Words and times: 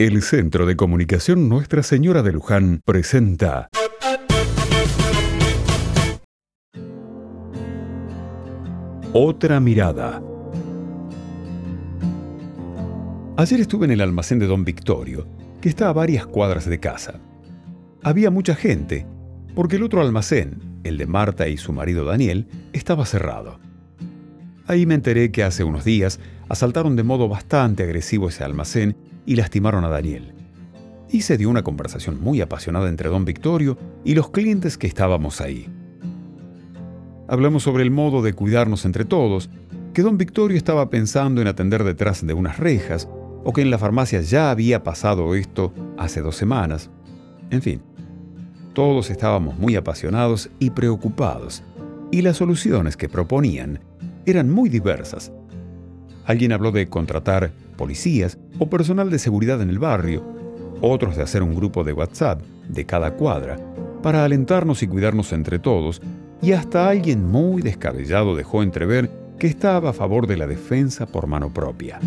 El 0.00 0.22
Centro 0.22 0.64
de 0.64 0.76
Comunicación 0.76 1.48
Nuestra 1.48 1.82
Señora 1.82 2.22
de 2.22 2.30
Luján 2.30 2.82
presenta 2.84 3.68
Otra 9.12 9.58
mirada. 9.58 10.22
Ayer 13.36 13.58
estuve 13.58 13.86
en 13.86 13.90
el 13.90 14.00
almacén 14.00 14.38
de 14.38 14.46
Don 14.46 14.64
Victorio, 14.64 15.26
que 15.60 15.68
está 15.68 15.88
a 15.88 15.92
varias 15.92 16.28
cuadras 16.28 16.66
de 16.66 16.78
casa. 16.78 17.18
Había 18.04 18.30
mucha 18.30 18.54
gente, 18.54 19.04
porque 19.56 19.74
el 19.74 19.82
otro 19.82 20.00
almacén, 20.00 20.80
el 20.84 20.96
de 20.96 21.06
Marta 21.08 21.48
y 21.48 21.56
su 21.56 21.72
marido 21.72 22.04
Daniel, 22.04 22.46
estaba 22.72 23.04
cerrado. 23.04 23.58
Ahí 24.68 24.84
me 24.84 24.94
enteré 24.94 25.32
que 25.32 25.42
hace 25.42 25.64
unos 25.64 25.82
días 25.82 26.20
asaltaron 26.50 26.94
de 26.94 27.02
modo 27.02 27.26
bastante 27.26 27.84
agresivo 27.84 28.28
ese 28.28 28.44
almacén 28.44 28.96
y 29.24 29.36
lastimaron 29.36 29.82
a 29.86 29.88
Daniel. 29.88 30.34
Y 31.10 31.22
se 31.22 31.38
dio 31.38 31.48
una 31.48 31.62
conversación 31.62 32.20
muy 32.20 32.42
apasionada 32.42 32.90
entre 32.90 33.08
don 33.08 33.24
Victorio 33.24 33.78
y 34.04 34.14
los 34.14 34.28
clientes 34.28 34.76
que 34.76 34.86
estábamos 34.86 35.40
ahí. 35.40 35.68
Hablamos 37.28 37.62
sobre 37.62 37.82
el 37.82 37.90
modo 37.90 38.20
de 38.20 38.34
cuidarnos 38.34 38.84
entre 38.84 39.06
todos, 39.06 39.48
que 39.94 40.02
don 40.02 40.18
Victorio 40.18 40.58
estaba 40.58 40.90
pensando 40.90 41.40
en 41.40 41.48
atender 41.48 41.82
detrás 41.82 42.26
de 42.26 42.34
unas 42.34 42.58
rejas, 42.58 43.08
o 43.44 43.54
que 43.54 43.62
en 43.62 43.70
la 43.70 43.78
farmacia 43.78 44.20
ya 44.20 44.50
había 44.50 44.82
pasado 44.82 45.34
esto 45.34 45.72
hace 45.96 46.20
dos 46.20 46.36
semanas. 46.36 46.90
En 47.48 47.62
fin, 47.62 47.80
todos 48.74 49.08
estábamos 49.08 49.58
muy 49.58 49.76
apasionados 49.76 50.50
y 50.58 50.70
preocupados, 50.70 51.62
y 52.10 52.20
las 52.20 52.36
soluciones 52.36 52.98
que 52.98 53.08
proponían 53.08 53.80
eran 54.30 54.50
muy 54.50 54.68
diversas. 54.68 55.32
Alguien 56.24 56.52
habló 56.52 56.72
de 56.72 56.88
contratar 56.88 57.50
policías 57.76 58.38
o 58.58 58.68
personal 58.68 59.10
de 59.10 59.18
seguridad 59.18 59.62
en 59.62 59.70
el 59.70 59.78
barrio, 59.78 60.22
otros 60.80 61.16
de 61.16 61.22
hacer 61.22 61.42
un 61.42 61.54
grupo 61.54 61.84
de 61.84 61.92
WhatsApp 61.92 62.42
de 62.68 62.84
cada 62.84 63.14
cuadra 63.14 63.58
para 64.02 64.24
alentarnos 64.24 64.82
y 64.82 64.86
cuidarnos 64.86 65.32
entre 65.32 65.58
todos, 65.58 66.00
y 66.40 66.52
hasta 66.52 66.88
alguien 66.88 67.26
muy 67.26 67.62
descabellado 67.62 68.36
dejó 68.36 68.62
entrever 68.62 69.10
que 69.38 69.46
estaba 69.46 69.90
a 69.90 69.92
favor 69.92 70.26
de 70.26 70.36
la 70.36 70.46
defensa 70.46 71.06
por 71.06 71.26
mano 71.26 71.52
propia. 71.52 71.98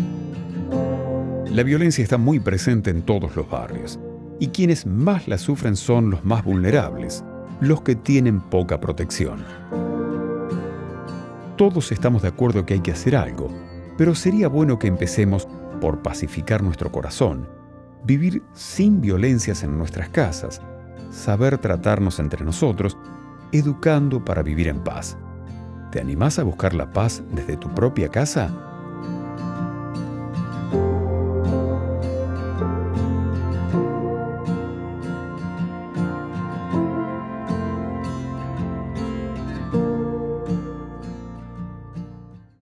La 1.50 1.62
violencia 1.62 2.02
está 2.02 2.16
muy 2.16 2.40
presente 2.40 2.90
en 2.90 3.02
todos 3.02 3.36
los 3.36 3.48
barrios, 3.50 3.98
y 4.38 4.48
quienes 4.48 4.86
más 4.86 5.28
la 5.28 5.38
sufren 5.38 5.76
son 5.76 6.10
los 6.10 6.24
más 6.24 6.44
vulnerables, 6.44 7.24
los 7.60 7.82
que 7.82 7.94
tienen 7.94 8.40
poca 8.40 8.80
protección. 8.80 9.44
Todos 11.62 11.92
estamos 11.92 12.22
de 12.22 12.28
acuerdo 12.28 12.66
que 12.66 12.74
hay 12.74 12.80
que 12.80 12.90
hacer 12.90 13.14
algo, 13.14 13.48
pero 13.96 14.16
sería 14.16 14.48
bueno 14.48 14.80
que 14.80 14.88
empecemos 14.88 15.46
por 15.80 16.02
pacificar 16.02 16.60
nuestro 16.60 16.90
corazón, 16.90 17.48
vivir 18.02 18.42
sin 18.52 19.00
violencias 19.00 19.62
en 19.62 19.78
nuestras 19.78 20.08
casas, 20.08 20.60
saber 21.12 21.58
tratarnos 21.58 22.18
entre 22.18 22.44
nosotros, 22.44 22.98
educando 23.52 24.24
para 24.24 24.42
vivir 24.42 24.66
en 24.66 24.82
paz. 24.82 25.16
¿Te 25.92 26.00
animás 26.00 26.40
a 26.40 26.42
buscar 26.42 26.74
la 26.74 26.92
paz 26.92 27.22
desde 27.30 27.56
tu 27.56 27.72
propia 27.72 28.08
casa? 28.08 28.71